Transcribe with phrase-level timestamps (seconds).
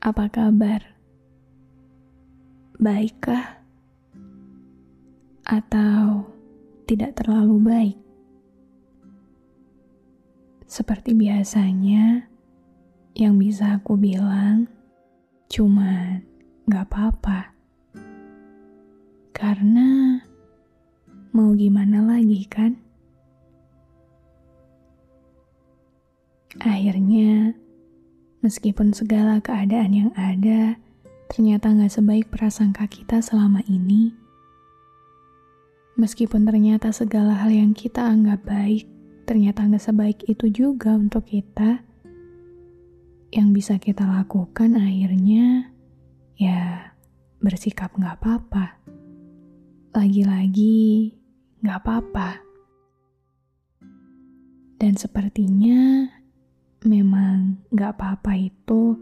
[0.00, 0.80] Apa kabar?
[2.80, 3.60] Baikkah?
[5.44, 6.24] Atau
[6.88, 7.98] tidak terlalu baik?
[10.64, 12.24] Seperti biasanya,
[13.12, 14.72] yang bisa aku bilang
[15.52, 16.24] cuma
[16.64, 17.52] gak apa-apa.
[19.36, 20.16] Karena
[21.36, 22.72] mau gimana lagi kan?
[26.64, 27.52] Akhirnya,
[28.40, 30.80] Meskipun segala keadaan yang ada
[31.28, 34.16] ternyata gak sebaik prasangka kita selama ini,
[36.00, 38.88] meskipun ternyata segala hal yang kita anggap baik
[39.28, 41.84] ternyata gak sebaik itu juga untuk kita,
[43.30, 45.70] yang bisa kita lakukan akhirnya
[46.34, 46.90] ya
[47.38, 48.80] bersikap gak apa-apa.
[49.94, 51.14] Lagi-lagi
[51.62, 52.42] gak apa-apa.
[54.80, 56.08] Dan sepertinya
[56.84, 58.96] memang gak apa-apa itu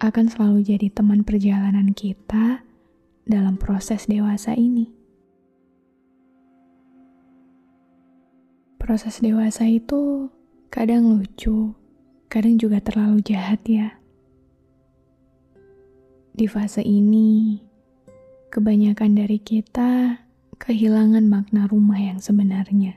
[0.00, 2.64] akan selalu jadi teman perjalanan kita
[3.28, 4.88] dalam proses dewasa ini.
[8.80, 10.32] Proses dewasa itu
[10.72, 11.76] kadang lucu,
[12.32, 14.00] kadang juga terlalu jahat ya.
[16.32, 17.60] Di fase ini,
[18.48, 20.24] kebanyakan dari kita
[20.56, 22.96] kehilangan makna rumah yang sebenarnya.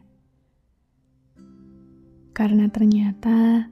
[2.31, 3.67] Karena ternyata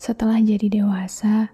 [0.00, 1.52] setelah jadi dewasa,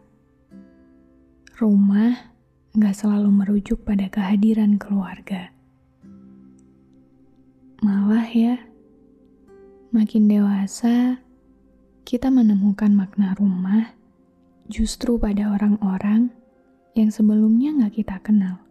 [1.59, 2.31] rumah
[2.79, 5.51] gak selalu merujuk pada kehadiran keluarga.
[7.83, 8.55] Malah ya,
[9.91, 11.19] makin dewasa,
[12.07, 13.91] kita menemukan makna rumah
[14.71, 16.31] justru pada orang-orang
[16.95, 18.63] yang sebelumnya gak kita kenal.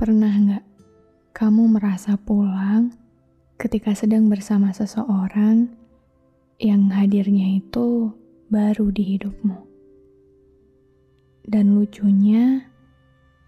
[0.00, 0.64] Pernah gak
[1.36, 2.96] kamu merasa pulang
[3.60, 5.81] ketika sedang bersama seseorang
[6.62, 8.14] yang hadirnya itu
[8.46, 9.58] baru di hidupmu.
[11.42, 12.70] Dan lucunya,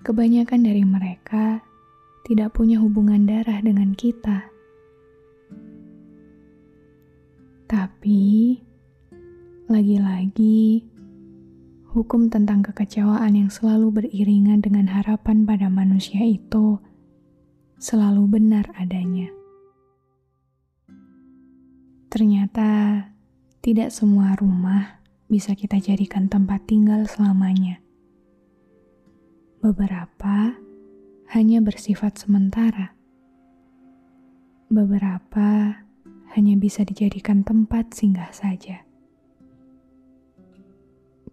[0.02, 1.62] kebanyakan dari mereka
[2.26, 4.50] tidak punya hubungan darah dengan kita.
[7.70, 8.58] Tapi,
[9.70, 10.82] lagi-lagi,
[11.94, 16.82] hukum tentang kekecewaan yang selalu beriringan dengan harapan pada manusia itu
[17.78, 19.30] selalu benar adanya.
[22.14, 23.02] Ternyata
[23.58, 27.82] tidak semua rumah bisa kita jadikan tempat tinggal selamanya.
[29.58, 30.54] Beberapa
[31.34, 32.94] hanya bersifat sementara.
[34.70, 35.82] Beberapa
[36.38, 38.86] hanya bisa dijadikan tempat singgah saja.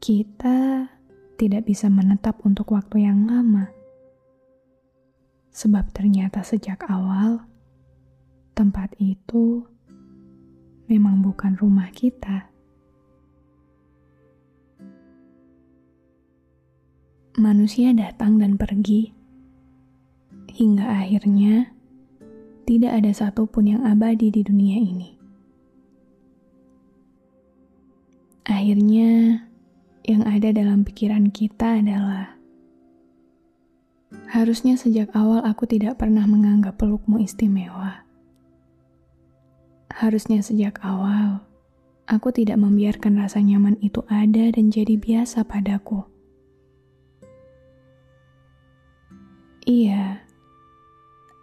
[0.01, 0.89] Kita
[1.37, 3.69] tidak bisa menetap untuk waktu yang lama.
[5.53, 7.45] Sebab ternyata sejak awal
[8.57, 9.69] tempat itu
[10.91, 12.51] memang bukan rumah kita.
[17.39, 19.15] Manusia datang dan pergi,
[20.51, 21.71] hingga akhirnya
[22.67, 25.09] tidak ada satupun yang abadi di dunia ini.
[28.51, 29.47] Akhirnya,
[30.03, 32.35] yang ada dalam pikiran kita adalah
[34.27, 38.10] harusnya sejak awal aku tidak pernah menganggap pelukmu istimewa.
[39.91, 41.43] Harusnya sejak awal,
[42.07, 46.07] aku tidak membiarkan rasa nyaman itu ada dan jadi biasa padaku.
[49.67, 50.23] Iya,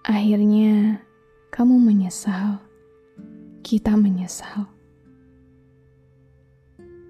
[0.01, 1.05] akhirnya
[1.53, 2.65] kamu menyesal,
[3.61, 4.65] kita menyesal.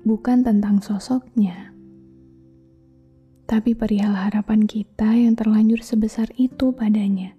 [0.02, 1.70] Bukan tentang sosoknya,
[3.46, 7.37] tapi perihal harapan kita yang terlanjur sebesar itu padanya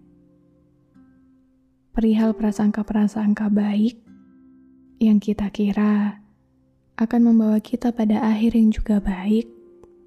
[1.99, 3.99] perihal prasangka-prasangka baik
[5.03, 6.23] yang kita kira
[6.95, 9.51] akan membawa kita pada akhir yang juga baik,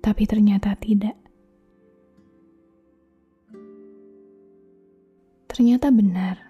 [0.00, 1.12] tapi ternyata tidak.
[5.52, 6.40] Ternyata benar,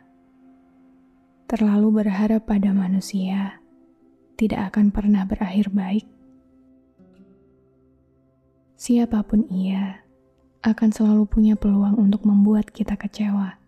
[1.51, 3.59] terlalu berharap pada manusia
[4.39, 6.07] tidak akan pernah berakhir baik.
[8.79, 10.07] Siapa pun ia
[10.63, 13.62] akan selalu punya peluang untuk membuat kita kecewa.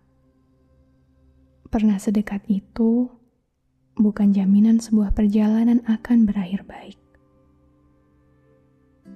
[1.75, 3.11] Pernah sedekat itu
[3.99, 6.95] bukan jaminan sebuah perjalanan akan berakhir baik.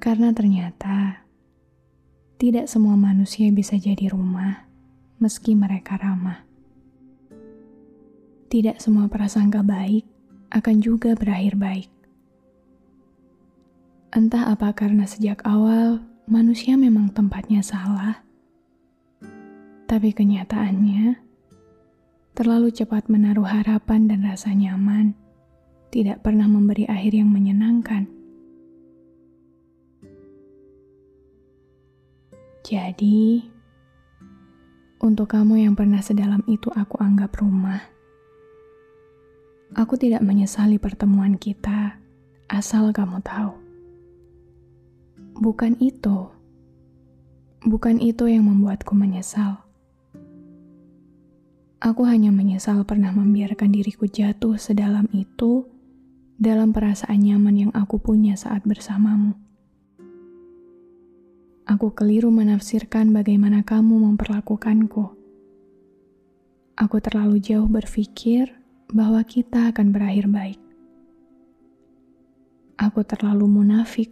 [0.02, 1.22] Karena ternyata
[2.34, 4.66] tidak semua manusia bisa jadi rumah
[5.22, 6.42] meski mereka ramah.
[8.50, 10.02] Tidak semua prasangka baik
[10.50, 11.90] akan juga berakhir baik.
[14.10, 18.26] Entah apa karena sejak awal manusia memang tempatnya salah,
[19.86, 21.27] tapi kenyataannya
[22.38, 25.10] terlalu cepat menaruh harapan dan rasa nyaman,
[25.90, 28.06] tidak pernah memberi akhir yang menyenangkan.
[32.62, 33.42] Jadi,
[35.02, 37.82] untuk kamu yang pernah sedalam itu aku anggap rumah,
[39.74, 41.98] aku tidak menyesali pertemuan kita,
[42.46, 43.58] asal kamu tahu.
[45.42, 46.30] Bukan itu,
[47.66, 49.67] bukan itu yang membuatku menyesal
[51.78, 55.62] Aku hanya menyesal pernah membiarkan diriku jatuh sedalam itu
[56.34, 59.38] dalam perasaan nyaman yang aku punya saat bersamamu.
[61.70, 65.14] Aku keliru menafsirkan bagaimana kamu memperlakukanku.
[66.74, 68.58] Aku terlalu jauh berpikir
[68.90, 70.60] bahwa kita akan berakhir baik.
[72.74, 74.10] Aku terlalu munafik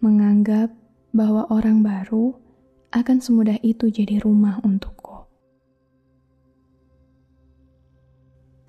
[0.00, 0.72] menganggap
[1.12, 2.32] bahwa orang baru
[2.92, 4.91] akan semudah itu jadi rumah untukku.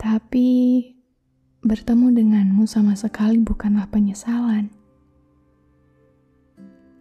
[0.03, 0.83] Tapi
[1.63, 4.67] bertemu denganmu sama sekali bukanlah penyesalan.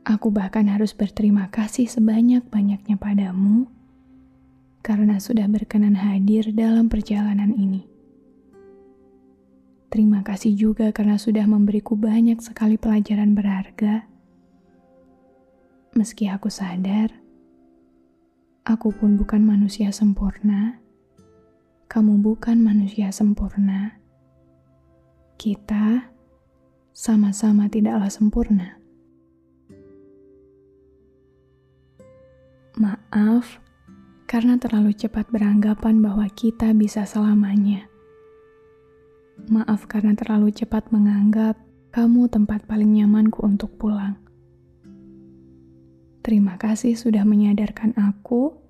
[0.06, 3.66] Aku bahkan harus berterima kasih sebanyak-banyaknya padamu
[4.86, 7.90] karena sudah berkenan hadir dalam perjalanan ini.
[9.90, 14.06] Terima kasih juga karena sudah memberiku banyak sekali pelajaran berharga.
[15.98, 17.10] Meski aku sadar,
[18.62, 20.81] aku pun bukan manusia sempurna
[21.92, 24.00] kamu bukan manusia sempurna.
[25.36, 26.08] Kita
[26.88, 28.80] sama-sama tidaklah sempurna.
[32.80, 33.60] Maaf
[34.24, 37.84] karena terlalu cepat beranggapan bahwa kita bisa selamanya.
[39.52, 41.60] Maaf karena terlalu cepat menganggap
[41.92, 44.16] kamu tempat paling nyamanku untuk pulang.
[46.24, 48.62] Terima kasih sudah menyadarkan aku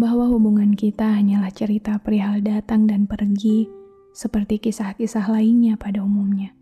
[0.00, 3.68] bahwa hubungan kita hanyalah cerita perihal datang dan pergi,
[4.16, 6.56] seperti kisah-kisah lainnya pada umumnya.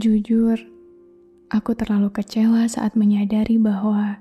[0.00, 0.56] Jujur,
[1.52, 4.16] aku terlalu kecewa saat menyadari bahwa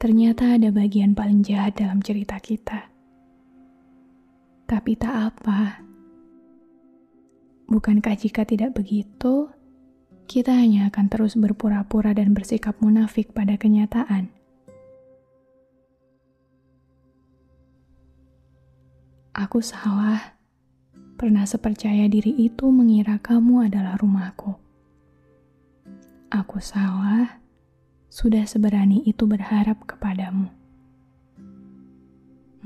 [0.00, 2.88] ternyata ada bagian paling jahat dalam cerita kita.
[4.64, 5.84] Tapi tak apa.
[7.68, 9.52] Bukankah jika tidak begitu,
[10.24, 14.37] kita hanya akan terus berpura-pura dan bersikap munafik pada kenyataan?
[19.38, 20.34] Aku salah.
[21.14, 24.58] Pernah sepercaya diri itu mengira kamu adalah rumahku.
[26.26, 27.38] Aku salah.
[28.10, 30.50] Sudah seberani itu berharap kepadamu.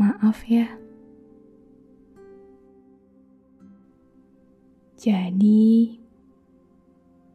[0.01, 0.65] Maaf ya.
[4.97, 6.01] Jadi,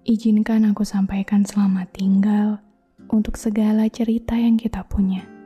[0.01, 2.57] izinkan aku sampaikan selamat tinggal
[3.13, 5.36] untuk segala cerita yang kita punya.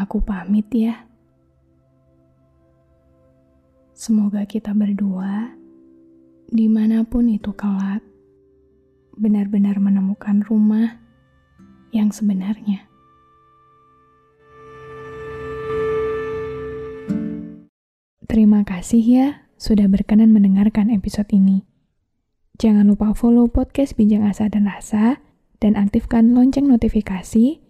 [0.00, 1.04] Aku pamit ya.
[3.92, 5.52] Semoga kita berdua,
[6.48, 8.00] di mana pun itu kelak,
[9.20, 10.96] benar-benar menemukan rumah
[11.92, 12.88] yang sebenarnya.
[18.24, 19.26] Terima kasih ya
[19.60, 21.68] sudah berkenan mendengarkan episode ini.
[22.56, 25.20] Jangan lupa follow podcast Bincang Asa dan Rasa
[25.60, 27.69] dan aktifkan lonceng notifikasi